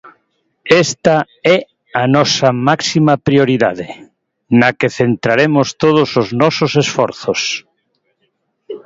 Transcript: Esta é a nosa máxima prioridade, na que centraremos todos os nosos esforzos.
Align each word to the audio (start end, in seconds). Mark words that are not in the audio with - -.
Esta 0.83 1.15
é 1.55 1.57
a 2.01 2.03
nosa 2.15 2.49
máxima 2.67 3.13
prioridade, 3.27 3.87
na 4.59 4.69
que 4.77 4.89
centraremos 4.99 5.67
todos 5.83 6.09
os 6.21 6.27
nosos 6.41 6.71
esforzos. 6.83 7.41